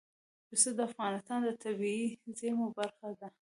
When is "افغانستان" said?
0.89-1.39